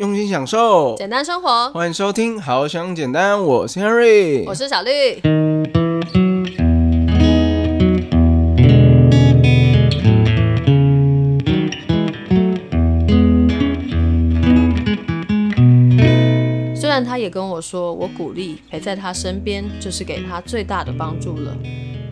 [0.00, 1.70] 用心享受，简单生活。
[1.72, 5.20] 欢迎收听《好想简单》，我是 Henry，我是小绿。
[16.74, 21.54] 虽然他也跟我说，我鼓励陪在他身边，就是给他最大的帮助了。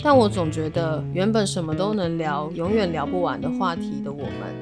[0.04, 4.54] 但我总觉得，原本什么都能聊、永远聊不完的话题的我们，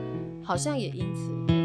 [0.45, 1.56] 好像也因此。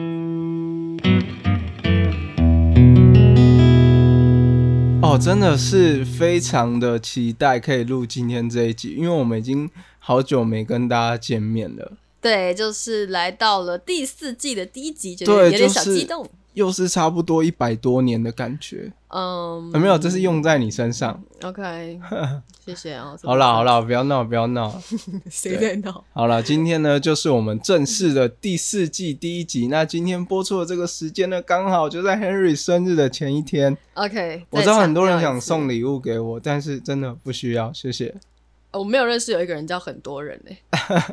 [5.12, 11.92] 哦，真的是非常的期待可以录今天这一集，因为我们已经好久没跟大家见面了。
[12.22, 16.26] 对，就是来到了第四季的第一集，就对有点小就是激动。
[16.54, 19.98] 又是差不多一百多年的感觉，嗯有没有？
[19.98, 21.24] 这是用在你身上。
[21.44, 22.00] OK，
[22.66, 23.18] 谢谢哦。
[23.24, 24.82] 好啦好啦，不要闹不要闹。
[25.32, 26.04] 谁在闹？
[26.14, 29.68] 好了，今天呢就是我们正式的第四季第一集。
[29.68, 33.78] 那今天播出的这个时间呢，刚好就在 Henry 生日的前一天。
[33.94, 38.14] OK，我知道很多人想送礼物给我，但是真的不需要，谢谢。
[38.72, 40.56] 我没有认识有一个人叫很多人呢、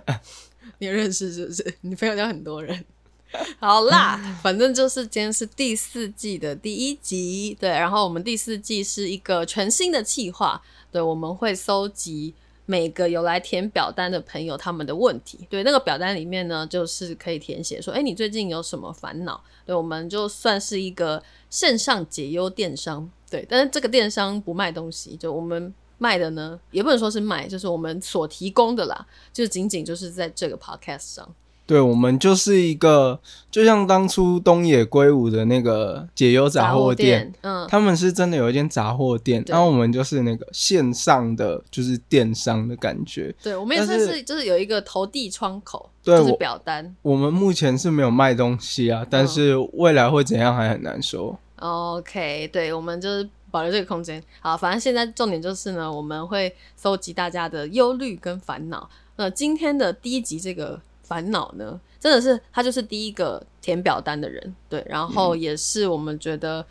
[0.79, 1.75] 你有认识是不是？
[1.81, 2.85] 你朋友叫很多人。
[3.61, 12.35] 好啦，反正就是今天是第四季的第一集，对，然后我们第四季是一个全新的计划，对，我们会搜集
[12.67, 19.43] 每个有来填表单的朋友他们的问题，对，那个表单里面呢，就是可以填写说，哎，你最近有什么烦恼？
[19.67, 25.75] 对，我们就算是一个线上解忧电商，对，但是这个电商不卖东西，就我们。
[26.01, 31.35] 卖的呢，也不能说是卖，就是我们所提供的啦，就仅仅就是在这个 podcast 上。
[31.69, 43.35] 对，我们就是一个，就像当初东野圭吾的那个解忧杂货店，，嗯，他们是真的有一间杂货店，然后我们就是那个线上的，就是电商的感觉。
[43.43, 46.97] 对，我们也算是是就是有一个投递窗口，对就是表单。
[47.03, 51.39] 我们目前是没有卖东西啊，但是未来会怎样还很难说。
[51.57, 54.23] OK，对，我们就是保留这个空间。
[54.41, 58.89] 好，反正现在重点就是呢，我们会搜集大家的忧虑跟烦恼。
[59.17, 66.65] 那今天的第一集这个烦恼呢，真的是他就是第一个填表单的人，对，然后也是我们觉得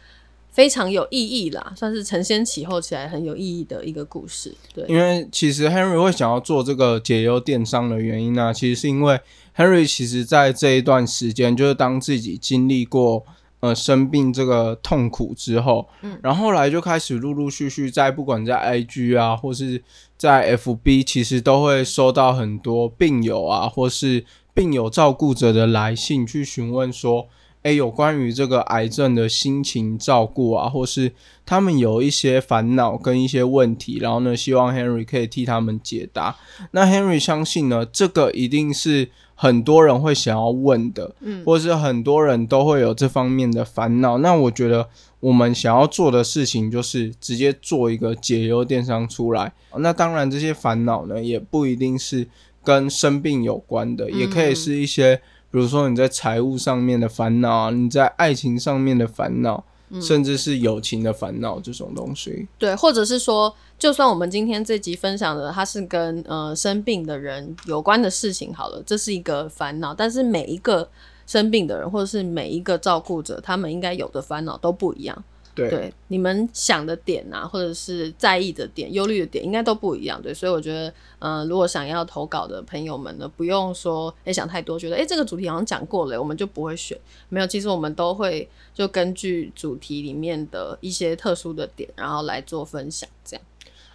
[0.52, 4.54] 非常有意义啦，算是承先启后起来很有意义的一个故事。
[4.76, 9.20] 对，因为其实 Henry 会想要做这个解忧电商的原因呢、其实是因为
[9.56, 13.26] Henry 其实在这一段时间，就是当自己经历过
[13.68, 19.84] 呃生病这个痛苦之后，嗯然后后来就开始陆陆续续在不管在 IG 啊，或是
[20.18, 27.28] 在 FB，其实都会收到很多病友啊，或是病友照顾者的来信，去询问说。
[27.64, 31.12] 诶，有关于这个癌症的心情照顾啊，或是
[31.46, 36.38] 他们有一些烦恼跟一些问题，然后呢，希望 Henry 可以替他们解答。
[36.72, 39.10] 那 Henry 相信呢，这个一定是
[39.40, 44.18] 很多人会想要问的，嗯或是很多人都会有这方面的烦恼。
[44.18, 44.90] 那我觉得
[45.20, 49.54] 我们想要做的事情就是直接做一个解忧电商出来。
[49.78, 52.28] 那当然，这些烦恼呢，也不一定是
[52.64, 55.22] 跟生病有关的，也可以是一些。
[55.50, 59.64] 比如说你在财务上面的烦恼啊，你在爱情上面的烦恼，
[60.02, 62.46] 甚至是友情的烦恼这种东西。
[62.58, 70.90] 对，或者是说，就算我们今天这集分享的它是跟呃生病的人有关的事情好了，这是一个烦恼，但是每一个
[71.28, 75.24] 生病的人或者是每一个照顾者，他们应该有的烦恼都不一样。
[75.54, 80.22] 对，对，你们想的点啊，或者是在意的点、忧虑的点，应该都不一样。
[80.22, 86.96] 对，所以我觉得，呃，如果想要投稿的朋友们呢，不用说诶想太多，觉得诶这个主题好像讲过了，我们就不会选。
[87.30, 93.44] 没有，其实我们都会就根据主题里面的一些特殊的点，然后来做分享，这样。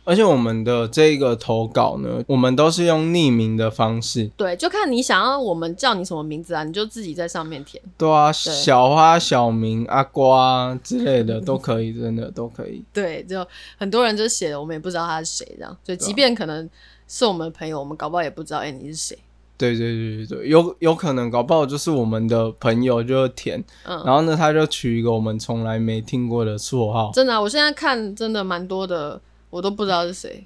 [0.04, 4.30] 而且我们的这个投稿呢，我们都是用匿名的方式。
[4.36, 7.82] 对，就看你想要我们叫你什么名字啊，你就自己在上面填。
[7.96, 12.82] 对啊，小花、小明、阿瓜之类的都可以，真的都可以。
[12.92, 13.46] 对，就
[13.78, 15.76] 很多人就写了，我们也不知道他是谁，这样。
[15.84, 16.68] 就啊即便可能
[17.06, 19.18] 是我们的朋友，我们搞不好也不知道，哎、你是谁。
[19.58, 27.12] 对对对对对，有有可能搞不好就是我们的朋友就填，嗯然后呢他就取一个我们从来没听过的绰号。
[27.14, 29.20] 真的啊、我现在看真的蛮多的，
[29.52, 30.44] 我都不知道是谁。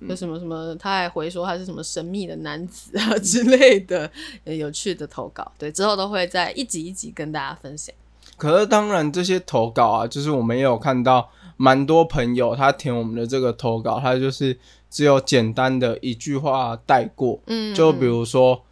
[0.00, 4.08] 有什么什么，他还回说他是什么神秘的男子啊 之类的，
[4.44, 5.50] 呃有趣的投稿。
[5.58, 7.94] 对，之后都会在一集一集跟大家分享。
[8.36, 14.56] 可是当然这些投稿啊，就是我们也有看到蛮多朋友他填我们的这个投稿，他就是
[14.88, 18.62] 只有简单的一句话带过，嗯，就比如说，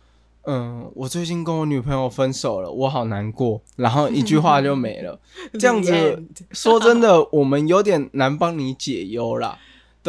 [0.44, 5.18] 嗯，我最近跟我女朋友分手了，我好难过，然后一句话就没了。
[5.58, 6.22] 这样子
[6.52, 9.58] 说真的，我们有点难帮你解忧啦。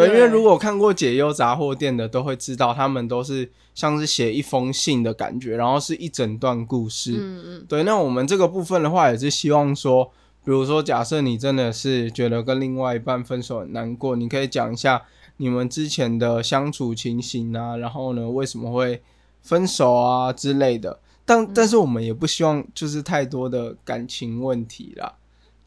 [0.05, 7.15] 对，因为如果看过解忧杂货店的，都会知道他们都是像是写一封信的感觉，然后是一整段故事。
[7.17, 10.05] 嗯嗯，对，那我们这个部分的话，也是希望说，
[10.45, 15.03] 比如说，假设你真的是觉得跟另外一半分手很难过，你可以讲一下
[15.37, 19.01] 你们之前的相处情形啊，然后呢，为什么会
[19.41, 20.99] 分手啊之类的。
[21.25, 25.13] 但但是我们也不希望就是太多的感情问题啦，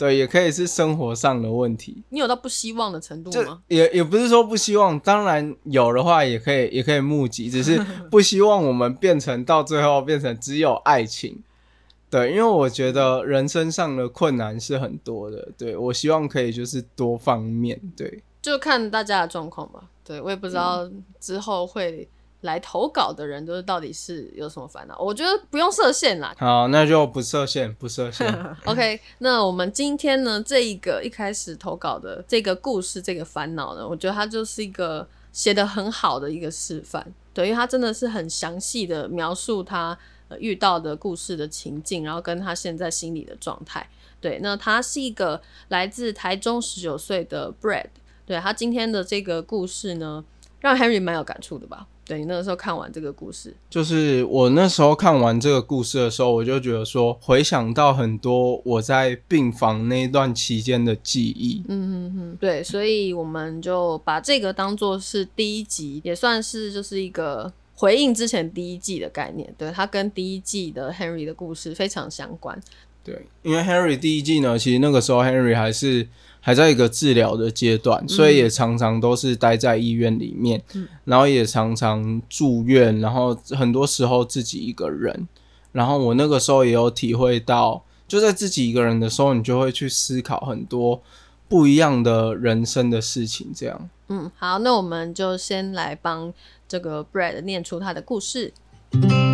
[0.01, 2.03] 对，也可以是生活上的问题。
[2.09, 3.61] 你有到不希望的程度吗？
[3.69, 7.79] 也也不是说不希望，当然有的话也可以也可以募集，只是
[8.11, 11.43] 不希望我们变成到最后变成只有爱情。
[12.09, 19.85] 对，因为我觉得人生上的困难是很多的，对我希望可以就是多方面，对，就看大家的状况吧。
[20.03, 22.09] 对我也不知道嗯之后会
[22.43, 24.99] 来投稿的人，就是到底是有什么烦恼。
[24.99, 26.35] 我觉得不用设限啦。
[26.39, 28.27] 好，那就不设限，不设限。
[28.65, 37.13] OK，那我们今天呢，这一个一开始投稿的这个故事，这个烦恼呢，我觉得它就是一个写的很好的一个示范。
[37.33, 39.97] 对，因为它真的是很详细的描述他、
[40.29, 43.89] 呃、遇到的故事的情境，然后跟他现在心理的状态。
[44.21, 47.87] 对，那他是一个来自台中十九岁的 Brad。
[48.27, 50.25] 对他今天的这个故事呢，
[50.61, 51.87] 让 Henry 蛮有感触的吧？
[52.11, 61.63] 对你那个时候看完这个故事，就是我那时候看完这个故事的时候，我就觉得说，回想到很多我在病房那一段期间的记忆。
[61.69, 69.55] 嗯嗯嗯，对，所以我们就把这个当做是第一集，也算是就是一个回应之前第一季的概念。
[69.57, 72.61] 对，它跟第一季的 Henry 的故事非常相关。
[73.05, 76.09] 对，因为 Henry 第一季呢，其实那个时候 Henry 还是
[76.41, 80.63] 还在一个治疗的阶段，所以也常常都是待在医院里面，
[81.05, 85.29] 然后也常常住院，然后很多时候自己一个人。
[85.73, 91.01] 然后我那个时候也有体会到，就在自己一个人的时候，你就会去思考很多
[91.49, 93.89] 不一样的人生的事情，这样。
[94.09, 96.33] 嗯，好，那我们就先来帮
[96.67, 98.53] 这个 Brad 念出他的故事。
[98.93, 99.30] 我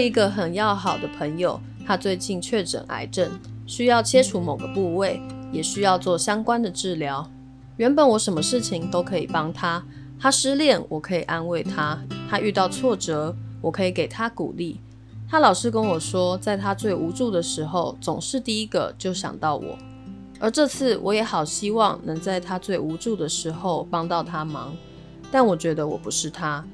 [0.00, 3.30] 一个很要好的朋友，他最近确诊癌症，
[3.66, 5.20] 需要切除某个部位，
[5.52, 7.28] 也需要做相关的治疗。
[7.76, 9.82] 原本我什么事情都可以帮他，
[10.18, 11.98] 他失恋我可以安慰他，
[12.28, 14.80] 他遇到挫折我可以给他鼓励。
[15.28, 19.78] 他老是跟我说，在他最无助的时候，总是第一个就想到我。
[20.40, 24.74] 而这次我也好希望能在他最无助的时候帮到他忙，
[25.30, 26.64] 但我觉得我不是他，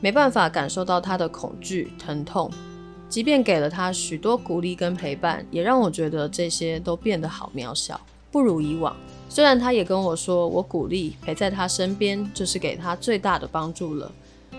[0.00, 2.50] 没办法感受到他的恐惧、疼痛。
[3.08, 8.00] 即便给了他许多鼓励跟陪伴，也让我觉得这些都变得好渺小，
[8.30, 8.96] 不如以往。
[9.28, 14.10] 虽然他也跟我说，我鼓励陪在他身边就是给他最大的帮助了。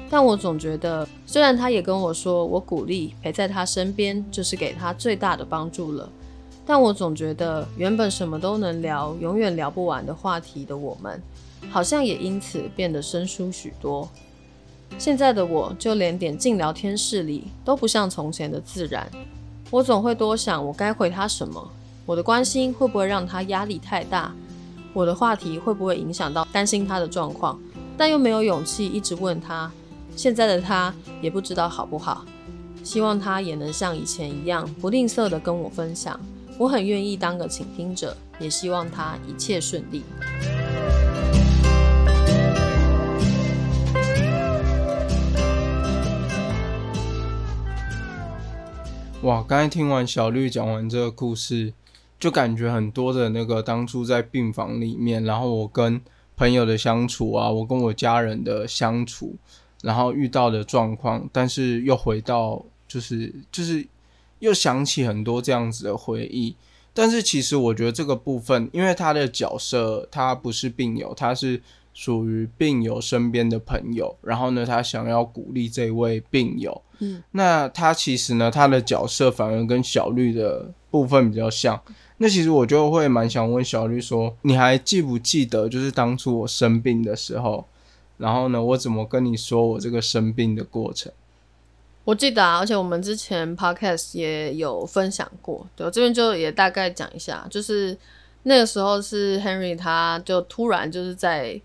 [0.10, 6.10] 但我总觉得，虽然他也跟我说我鼓励陪在他身边就是给他最大的帮助了，
[6.66, 11.22] 但我总觉得原本什么都能聊、永远聊不完的话题的我们，
[11.70, 14.08] 好像也因此变得生疏许多。
[14.98, 19.10] 现在的我就连点进聊天室里都不像从前的自然，
[19.70, 21.72] 我总会多想我该回他什么，
[22.06, 24.34] 我的关心会不会让他压力太大，
[24.94, 27.60] 我的话题会不会影响到担心他的状况，
[27.96, 29.72] 但又没有勇气一直问他。
[30.16, 30.92] 现在的他
[31.22, 32.26] 也不知道好不好，
[32.84, 36.20] 希望他也能像以前一样不吝啬的跟我分享。
[36.58, 40.02] 我很愿意当个倾听者，也希望他一切顺利。
[49.24, 51.74] 哇，刚才听完小绿讲完这个故事，
[52.20, 56.00] 就感觉很多的那个当初在病房里面，然后我跟
[56.36, 59.36] 朋友的相处啊，我跟我家人的相处，
[59.82, 63.86] 然后遇到的状况，但是又回到就是就是
[64.38, 66.56] 又想起很多这样子的回忆。
[66.94, 71.60] 但是其实我觉得这个部分，因为他的角色他不是病友，他是
[71.98, 76.80] 属于病友身边的朋友，然后呢，他想要鼓励这位病友。
[77.00, 81.82] 嗯，那他其实呢，他的角色反而跟小绿的部分比较像。
[82.18, 87.66] 那其实我就会蛮想问小绿说，你还记不记得，就是当初我生病的时候，
[88.18, 91.12] 然后呢，我怎么跟你说我这个生病的过程？
[92.04, 97.98] 我记得啊，而且我们之前 podcast 也有分享过，对我这边就也大概讲一下，就是
[98.44, 101.60] 那个时候是 Henry 他就突然就是在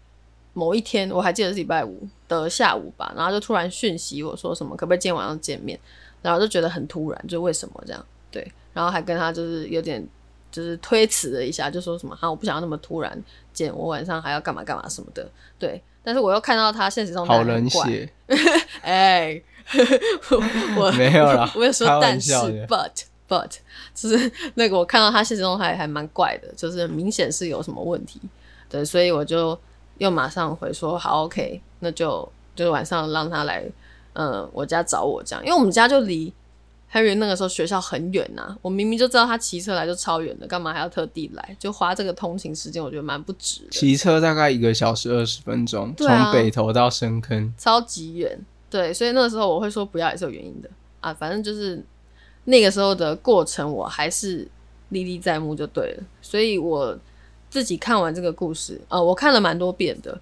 [0.55, 5.79] 某一天，我还记得是礼拜五的下午吧，然后就突然讯息我说什么可不可以今天晚上见面，
[6.21, 8.07] 然后就觉得很突然，就为什么这样？
[8.31, 10.07] 对，然后还跟他就是有点
[10.51, 15.27] 就是推辞了一下，就说什么啊我不想要那么突然见，我晚上还要干嘛干嘛什么的，
[15.59, 18.11] 对，但是我又看到他现实中好冷血，
[18.83, 19.43] 哎、
[20.77, 22.33] 我没有啦我有说但是
[22.67, 22.91] ，but
[23.29, 23.51] but
[23.95, 28.21] 就是那个我看到他现实中还还蛮怪的，就是明显是有什么问题，
[28.69, 29.59] 对，所以我就
[29.99, 33.65] 又马上回说好 OK，那就就是晚上让他来，
[34.15, 36.33] 嗯，我家找我这样，因为我们家就离
[36.93, 41.57] Harry 那个时候学校很远呐、我明明就知道他骑车来就超远的，干嘛还要特地来？
[41.59, 43.71] 就花这个通勤时间，我觉得蛮不值的。
[43.71, 47.53] 骑车大概一个小时二十分钟，从啊北头到深坑。
[47.57, 50.69] 超级远，对，所以那个时候我会说不要也是有原因的
[51.01, 51.83] 啊，反正就是
[52.45, 54.47] 那个时候的过程，我还是
[54.91, 56.05] 历历在目就对了。
[56.21, 56.99] 所以我
[57.53, 60.19] 自己看完这个故事，呃，我看了蛮多遍的，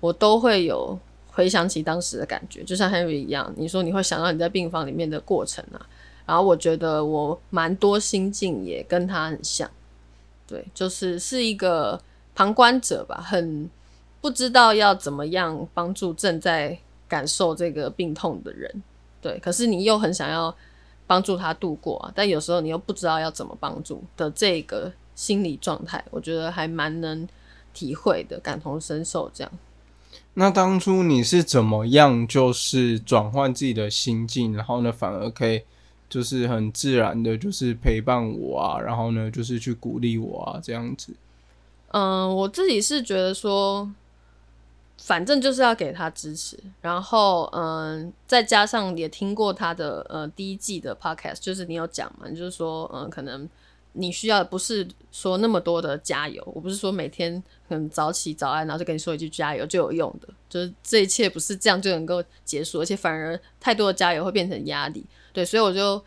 [0.00, 0.98] 我都会有
[1.32, 5.80] 回想起当时的感觉，就像 Henry 一样，你说你会想到你在病房里面的过程啊，
[6.26, 9.70] 然后我觉得我蛮多心境也跟他很像，
[10.46, 11.98] 对，就是是一个
[12.34, 13.70] 旁观者吧，很
[14.20, 18.82] 不知道要怎么样帮助正在感受这个病痛的人，
[19.22, 20.54] 对，可是你又很想要
[21.06, 27.28] 帮助他度过啊，但有时候你又不知道要怎么帮助的这个心理状态，我觉得还蛮能
[27.72, 29.52] 体会的，感同身受这样。
[30.34, 35.62] 那当初你是怎么样，就是转换自己的心境，然后呢，反而可以
[36.08, 41.14] 就是很自然的，就是陪伴我啊，然后呢，就是去鼓励我啊，这样子。
[41.88, 43.88] 嗯，我自己是觉得说，
[44.98, 53.48] 反正就是要给他支持，然后嗯，再加上也听过他的呃第一季的 podcast，就是你有讲嘛，就是说嗯，可能
[53.94, 66.00] 你需要不是说那么多的加油，我不是说每天很早起早安，然后就跟你说一句加油就有用的，就是这一切不是这样就能够结束，而且反而太多的加油会变成压力，对，所以我就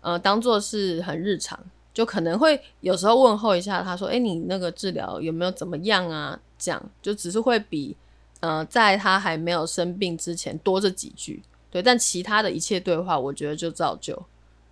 [0.00, 1.58] 呃当做是很日常。
[1.94, 7.96] 就可能会有时候问候一下，他说：“哎、你那个治疗有没有怎么样啊？”这样就只是会比
[8.40, 11.80] 呃在他还没有生病之前多这几句，对。
[11.80, 14.20] 但其他的一切对话，我觉得就照旧，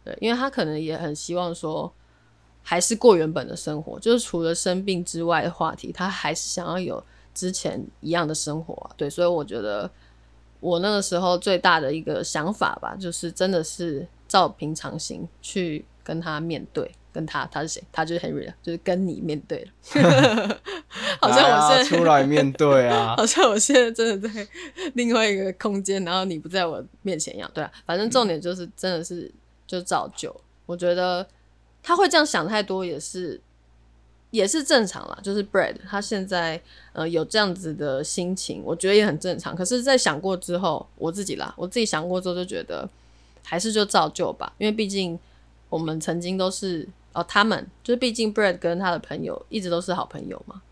[0.04, 1.92] 对，因为他可能也很希望说，
[2.62, 7.02] 还是过原本的生活，就是除了生病之外的话题，他还是想要有
[7.34, 9.10] 之前一样的生活啊，对。
[9.10, 9.90] 所以我觉得
[10.60, 16.90] 我那个时候最大的一个想法吧，就是真的是照平常心去跟他面对。
[17.14, 17.84] 跟他，他是谁？
[17.92, 20.58] 他就是 Henry 了，就是跟你面对了。
[21.20, 24.48] 好像我现在出来面对啊， 好像我现在真的在
[24.94, 27.50] 另外一个空间，然后你不在我面前一样。
[27.52, 29.30] 对啊，反正重点就是真的是
[29.66, 30.34] 就照旧。
[30.64, 31.26] 我觉得
[31.82, 33.40] 他会这样想太多也是
[34.30, 35.18] 也是正常啦。
[35.22, 36.60] 就是 Brad 他现在
[36.92, 39.54] 呃有这样子的心情，我觉得也很正常。
[39.54, 42.88] 可是，在想过之后，我自己啦，我自己想过之后就觉得
[43.44, 45.18] 还是就照旧吧，因为毕竟
[45.68, 50.62] 我们曾经都是哦，他们就是毕竟 Brad 跟他的朋友一直都是好朋友嘛。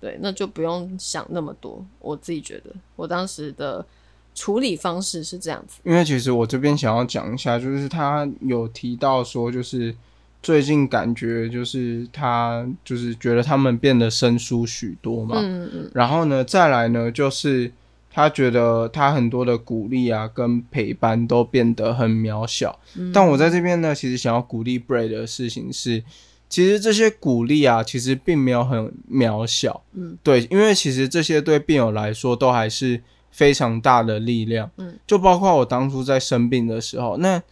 [0.00, 1.84] 对，那就不用想那么多。
[1.98, 3.84] 我自己觉得，我当时的
[4.32, 5.80] 处理方式是这样子。
[5.82, 9.92] 因为其实我这边想要讲一下，就是他有提到说，就是
[10.42, 17.70] 最近感觉就是他就是觉得他们变得生疏许多嘛，嗯嗯然后呢，再来呢，就是
[18.10, 22.78] 他觉得他很多的鼓励啊跟陪伴都变得很渺小。
[22.96, 26.02] 嗯但我在这边呢，其实想要鼓励 Bray 的事情是，
[26.48, 29.82] 其实这些鼓励啊，其实并没有很渺小。
[29.92, 34.70] 嗯，对，因为其实这些对病友来说都还是非常大的力量。
[34.78, 37.42] 嗯，就包括我当初在生病的时候，那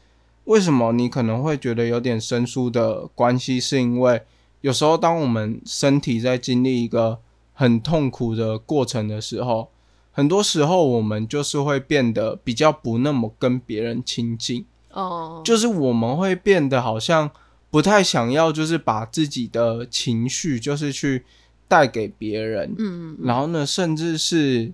[0.46, 4.22] 为什么你可能会觉得有点生疏的关系，是因为
[4.62, 7.18] 有时候当我们身体在经历一个
[7.52, 9.70] 很痛苦的过程的时候，
[10.10, 14.64] 很多时候我们就是会变得比较不那么跟别人亲近。
[14.92, 17.30] 哦，就是我们会变得好像
[17.70, 21.24] 不太想要，就是把自己的情绪就是去
[21.68, 24.72] 带给别人，嗯然后呢，甚至是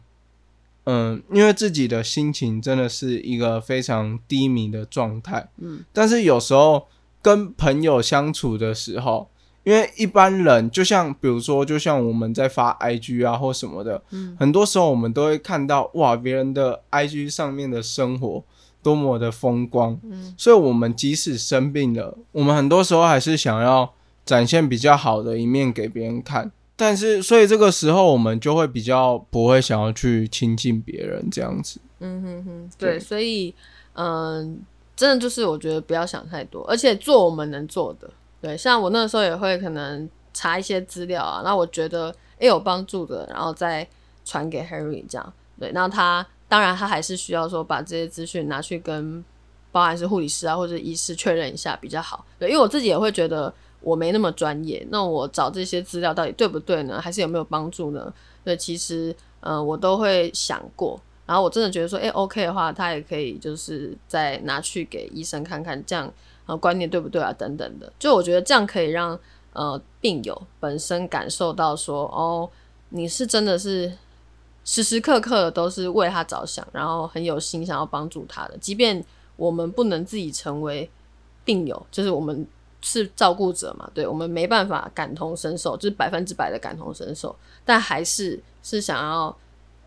[0.85, 6.87] 嗯，因为自己的心情真的是一个非常低迷的状态，嗯，但是有时候
[7.21, 9.29] 跟朋友相处的时候。
[9.65, 18.43] 因为一般人就像比如说，就像我们在发 IG 啊或什么的，嗯很多时候我们都会看到哇，别人的 IG 上面的生活
[18.83, 26.51] 多么的风光，嗯所以我们即使生病了，我们很多时候还是想要展现比较好的一面给别人看。
[26.77, 31.81] 但是，所以这个时候我们就会比较不会想要去亲近别人这样子。
[32.01, 33.55] 嗯哼哼，对对，所以
[33.95, 34.61] 嗯、
[34.97, 38.11] 真的就是我觉得不要想太多，而且做我们能做的。
[38.41, 43.87] 对，像我那个时候也会可能查一些资料啊，那我觉得诶有帮助的，然后再
[44.25, 45.33] 传给 Harry 这样。
[45.61, 49.25] 对，那他当然他还是需要说把这些资讯拿去跟
[49.71, 52.25] 包含是护理师啊或者医师确认一下比较好。
[52.39, 53.53] 对，因为我自己也会觉得
[53.83, 57.01] 我没那么专业，那我找这些资料到底对不对呢？
[57.01, 58.13] 还是有没有帮助呢？
[58.45, 61.01] 对，其实呃我都会想过。
[61.25, 66.13] 然后我真的觉得说，哎，OK 的话，他也可以就是再拿去给医生看看，这样
[66.47, 67.33] 呃观念对不对啊？
[67.33, 69.19] 等等的，就我觉得这样可以让
[69.53, 72.51] 呃病友本身感受到说，哦，
[72.91, 73.93] 你是真的是
[74.65, 79.03] 时时刻刻都是为他着想，然后很有心想要帮助他的，即便
[79.37, 80.91] 我们不能自己成为
[81.45, 82.47] 病友，就是我们
[82.83, 87.35] 是照顾者嘛，对我们没办法感同身受，就是百分之百的感同身受，
[87.65, 89.35] 但还是是想要。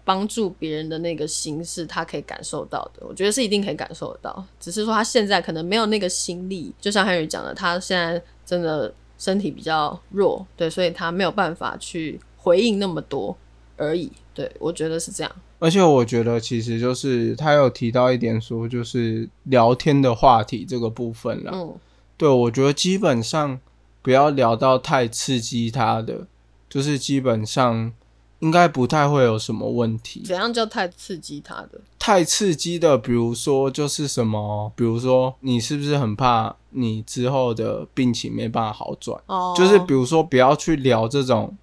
[0.07, 4.45] 帮助别人的那个心是他可以感受到的，我觉得是一定可以感受得到。
[4.59, 13.35] 只是说他现在可能没有那个心力，就像汉语讲的，他现在真的身体比较弱，对，所以他没有办法去回应那么多
[13.77, 14.11] 而已。
[14.35, 15.35] 对我觉得是这样。
[15.57, 21.49] 而且我觉得其实就是他有提到一点说，就是聊天的话题这个部分了。
[21.51, 21.73] 嗯，
[22.17, 23.59] 对我觉得基本上
[24.01, 26.27] 不要聊到太刺激他的，
[26.69, 27.93] 就是基本上。
[28.39, 30.21] 应该不太会有什么问题。
[30.23, 31.79] 怎样叫太刺激他的？
[31.97, 39.19] 太刺激的，比如说就是什么，比如说你是不是很怕你之后的病情没办法好转？
[39.27, 41.57] 哦，就是比如说不要去聊这种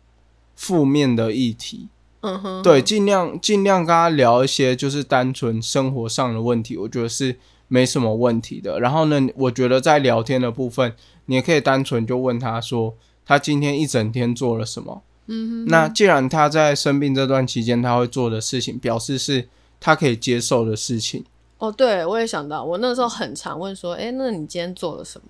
[0.56, 1.88] 负面的议题。
[2.22, 7.38] 嗯哼，对，尽量尽量跟他聊一些就是单纯生活上的问题，我觉得是
[7.72, 8.78] 没什么问题的。
[8.78, 15.02] 然后呢，我觉得在聊天的部分，你也可以单纯就问他说，他今天一整天做了什么。
[15.28, 19.48] 嗯哼，那既然他在生病这段期间他会做的事情，表示是
[19.80, 21.24] 他可以接受的事情。
[21.56, 25.26] 哦，对，我也想到，我那时候很常问说，哎，那你今天做了什么？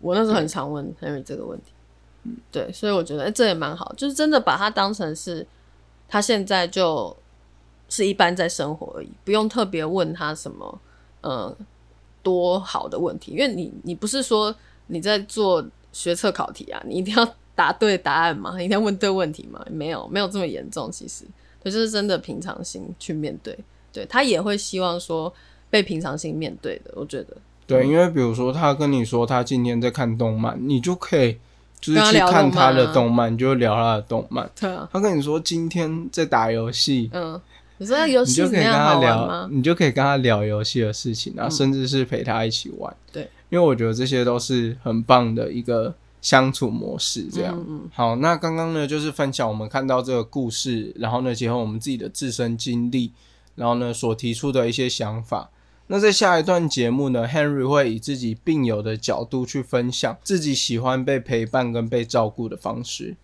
[0.00, 1.72] 我那时候很常问 Henry 这个问题。
[2.22, 5.46] 嗯，对，所以我觉得，哎，这也蛮好，就是真的把他当成是
[6.08, 7.14] 他现在就
[7.88, 10.80] 是一般在生活而已，不用特别问他什么，
[11.26, 11.56] 呃，
[12.22, 14.54] 多好的问题，因为你你不是说
[14.86, 17.34] 你在做学测考题啊，你一定要。
[17.56, 18.54] 答对答案嘛？
[18.60, 19.64] 一定要问对问题吗？
[19.70, 20.92] 没有，没有这么严重。
[20.92, 21.24] 其实，
[21.64, 23.58] 就是真的平常心去面对。
[23.90, 25.32] 对他也会希望说
[25.70, 26.92] 被平常心面对的。
[26.94, 27.34] 我觉得，
[27.66, 31.38] 对，因为比如说他跟你说他今天在看动漫，你就可以
[31.80, 34.50] 就是去看他的动漫，你就聊他的动漫。
[34.60, 34.86] 对啊。
[34.92, 37.40] 他跟你说今天在打游戏，嗯，
[37.78, 42.94] 你说游戏你就可以跟他聊，你就可以跟他聊游戏的事情，然后甚至是陪他一起玩。
[43.12, 45.94] 对，因为我觉得这些都是很棒的一个。
[46.22, 53.12] 相处模式这样嗯，好，那刚刚呢就是分享我们看到这个故事，然后呢结合我们自己的自身经历，
[53.54, 55.50] 然后呢所提出的一些想法。
[55.86, 63.14] 那在下一段节目呢，Henry 会以自己病友的角度去分享自己喜欢被陪伴跟被照顾的方式。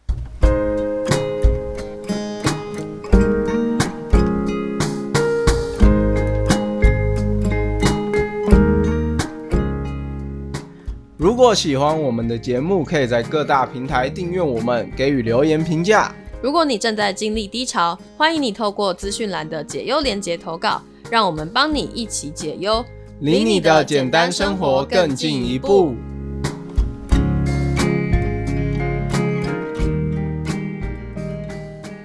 [11.53, 16.11] 果喜欢我们的节目，可以在各大平台订阅我们，给予留言评价。
[16.41, 22.83] 如果你正在经历低潮，欢迎你透过资讯栏的解忧连接投稿，让我们帮你一起解忧，
[23.21, 25.95] 离你的简单生活更进一步。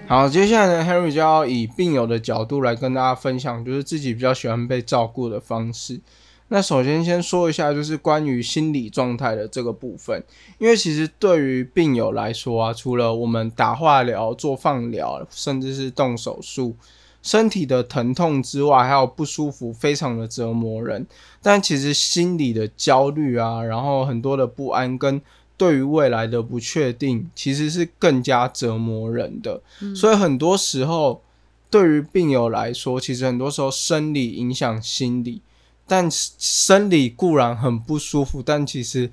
[0.08, 6.02] 好，接下来呢，Henry 就要以病友的角度来跟大家分享，就是自己比较喜欢被照顾的方式。
[6.50, 10.24] 那首先先说一下，就是关于心理状态的这个部分，
[10.60, 16.74] 因为其实对于病友来说啊，除了我们打化疗、做放疗，甚至是动手术，
[17.22, 21.06] 身体的疼痛之外，还有不舒服，非常的折磨人。
[21.42, 25.22] 但其实心理的焦虑啊，然后很多的不安跟
[25.58, 29.62] 对于未来的不确定，其实是更加折磨人的。
[29.94, 31.22] 所以很多时候，
[31.70, 35.42] 对于病友来说，其实很多时候生理影响心理。
[35.88, 39.10] 但生理固然很不舒服，但其实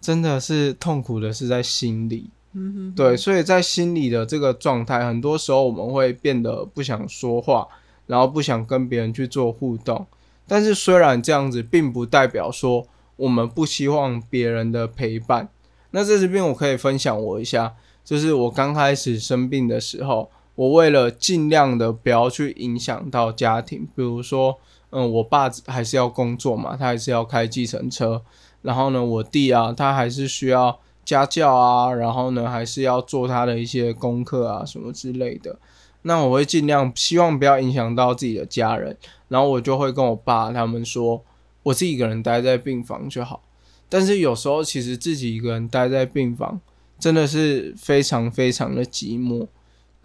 [0.00, 2.30] 真的是痛苦的是在心里。
[2.52, 7.68] 嗯哼，对，所以在心里的这个状态，很多时候我们会变得不想说话，
[8.06, 10.04] 然后不想跟别人去做互动。
[10.48, 12.86] 但是虽然这样子，并不代表说
[13.16, 15.48] 我们不希望别人的陪伴。
[15.92, 24.58] 那在这边我可以分享我一下，就是我刚开始生病的时候，我为了尽量的不要去影响到家庭，比如说。
[24.90, 28.22] 嗯，我爸还是要工作嘛，他还是要开计程车。
[28.62, 35.58] 然后呢，我弟啊，他还是需要家教啊，然后呢，还是要做他的一些功课啊，什么之类的。
[36.02, 38.96] 那我会尽量希望不要影响到自己的家人，
[39.28, 41.22] 然后我就会跟我爸他们说，
[41.64, 43.42] 我自己一个人待在病房就好。
[43.88, 46.60] 但是有时候其实自己一个人待在病房，
[46.98, 49.46] 真的是非常非常的寂寞。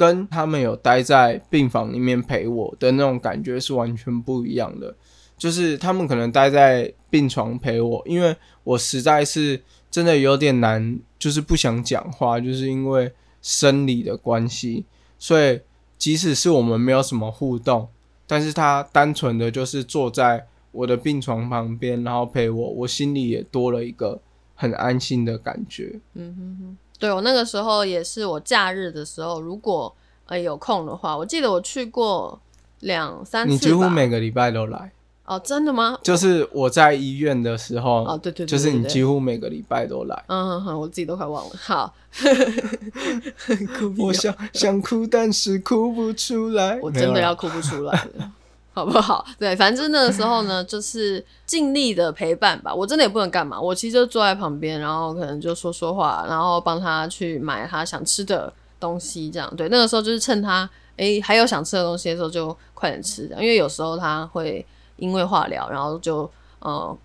[0.02, 4.96] 跟他们有待在病房里面陪我的那种感觉是完全不一样的。
[5.38, 9.62] 就是他们可能待在病床陪我，因为我实在是
[9.92, 14.86] 真的有点难，就是不想讲话，就是因为生理的关系。
[15.20, 15.62] 所以
[16.00, 17.88] 即使是我们没有什么互动，
[18.26, 24.20] 但是他单纯的就是坐在我的病床旁边，然后陪我，我心里也多了一个
[24.56, 26.00] 很安心的感觉。
[26.16, 29.94] 嗯哼哼，对我那个时候也是我假日的时候，如果
[30.28, 32.40] 呃有空的话，我记得我去过
[32.82, 34.92] 两三次你几乎每个礼拜都来，
[35.26, 35.98] 哦，真的吗？
[36.04, 40.24] 就是我在医院的时候，哦，对对对就是你几乎每个礼拜都来。
[40.28, 41.52] 嗯哼哼，我自己都快忘了。
[41.60, 41.94] 好，
[43.98, 46.80] 我想想哭，但是哭不出来。
[46.82, 48.32] 我真的要哭不出来了，
[48.74, 49.26] 好不好？
[49.38, 52.74] 对，反正那个时候呢，就是尽力的陪伴吧。
[52.74, 59.54] 我真的也不能干嘛，我其实就坐在旁边，然后可能就说说话，然后帮他去买他想吃的东西，这样。
[59.56, 66.30] 对，那个时候就是趁他诶还有想吃的东西的时候，就快点吃，因为有时候他会因为化疗，然后就
[66.60, 66.98] 呃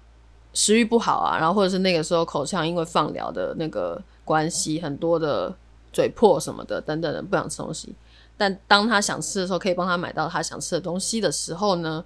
[0.54, 5.52] 食欲不好啊，然后或者是那个时候口腔因为放疗的那个关系，很多的
[5.92, 7.92] 嘴破什么的等等的不想吃东西。
[8.36, 12.04] 但当他想吃的时候，可以帮他买到他想吃的东西的时候呢，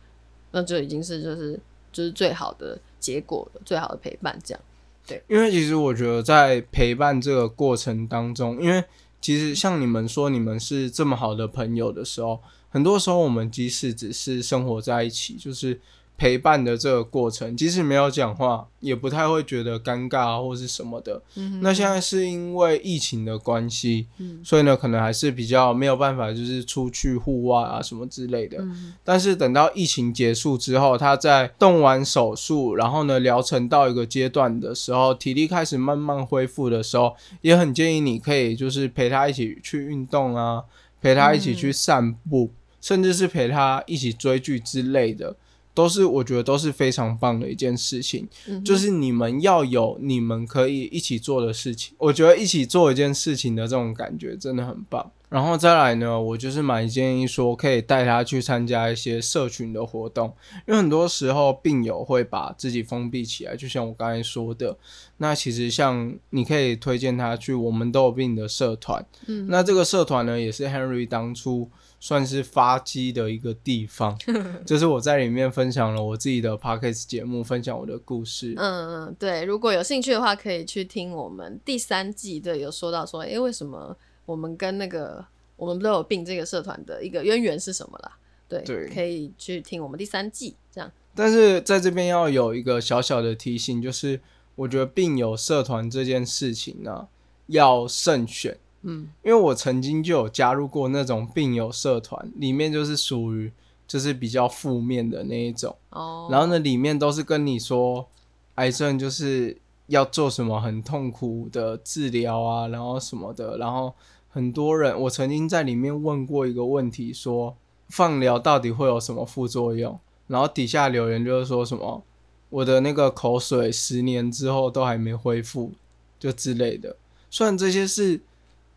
[0.53, 1.59] 那就已经是就是
[1.93, 4.61] 就是最好的结果了，最好的陪伴这样。
[5.07, 8.85] 对因为其实我觉得在陪伴这个过程当中，因为
[9.21, 15.81] 其实像你们说你们是这么好的朋友的时候，很多时候我们即使只是生活在一起，就是
[16.21, 21.23] 陪伴的这个过程，即使没有讲话，也不太会觉得尴尬啊或是什么的。
[21.63, 24.07] 那现在是因为疫情的关系，
[24.45, 28.63] 所以呢，可能还是比较没有办法，就是出去户外啊什么之类的。
[29.03, 40.65] 但是等到疫情结束之后，他在动完手术，然后呢疗程到一个阶段的时候，体力开始慢慢恢复的时候，也很建议你可以就是陪他一起去运动啊，
[41.01, 45.35] 陪他一起去散步，甚至是陪他一起追剧之类的。
[45.73, 48.29] 都是我觉得都是非常棒的一件事情，
[48.65, 51.95] 就是你们要有你们可以一起做的事情。
[51.99, 55.11] 我觉得一起做一件事情的这种感觉真的很棒。
[55.31, 60.35] 然后再来呢，我就是蛮建议说可以带他去参加一些社群的活动，
[60.69, 64.77] 因为很多时候病友会把自己封闭起来，就像我刚才说的。
[65.17, 71.71] 那其实像你可以推荐他去我们都有病的社团，嗯，那这个社团呢也是 Henry 当初。
[72.03, 74.19] 算是发迹的一个地方，
[74.65, 78.55] 就是我在里面分享了我自己的 podcast 节目，分享我的故事。
[78.57, 83.95] 嗯嗯，对，如果有兴趣的话，可以去听我们第三季的，有说到说，诶，为什么
[84.27, 85.25] 我们跟那个
[85.57, 88.13] 我们都有病这个社团的一个渊源是什么啦？
[88.49, 90.91] 对，对可以去听我们第三季这样。
[91.15, 94.21] 但是在这边要有一个小小的提醒，就是
[94.55, 97.09] 我觉得病友社团这件事情呢，
[97.47, 98.59] 要慎选。
[98.83, 103.53] 嗯，因为我曾经就有加入过那种病友社团，里面就是属于
[103.87, 105.77] 就是比较负面的那一种。
[105.91, 108.09] 哦，然后呢，里面都是跟你说
[108.55, 109.57] 癌症就是
[109.91, 113.59] 要做什么很痛苦的治疗啊，然后什么的。
[113.59, 113.95] 然后
[114.31, 117.55] 很多人，我曾经在里面问过一个问题，说
[117.89, 120.01] 放疗到底会有什么副作用？
[120.27, 122.03] 然后底下留言就是说什么
[122.49, 125.73] 我的那个口水十年之后都还没恢复，
[126.19, 126.97] 就之类的。
[127.31, 128.23] 虽然这些是。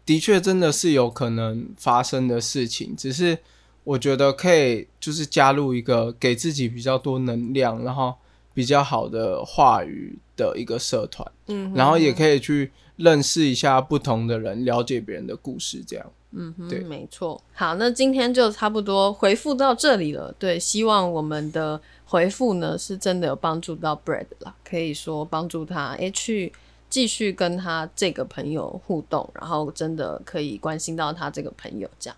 [0.06, 3.40] 的确，真的是有可能发生的事情，只是
[3.86, 8.14] 我觉得可以就是加入一个给自己比较多能量，然后
[8.54, 16.06] 比较好的话语的一个社团，嗯哼，然后也可以去认识一下不同的人，了解别人的故事，这样。
[16.32, 17.42] 嗯哼，对没错。
[17.54, 20.34] 好，那今天就差不多回复到这里了。
[20.38, 26.52] 对，希望我们的回复呢是真的有帮助到 Bread 啦，可以说帮助他诶去。
[26.90, 32.16] 继续跟他这个朋友互动，然后真的可以关心到他这个朋友，这样。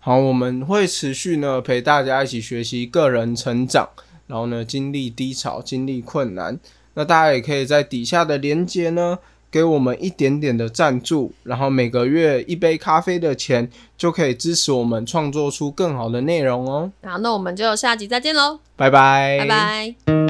[0.00, 3.88] 好，我们会持续呢陪大家一起学习个人成长，
[4.28, 6.56] 然后呢经历低潮、经历困难。
[6.94, 9.18] 那大家也可以在底下的连接呢
[9.50, 16.92] 给我们一点点的赞助，然后每个月一杯咖啡的钱就可以支持我们创作出更好的内容哦。
[17.02, 20.27] 好，那我们就下集再见喽，拜拜，拜拜。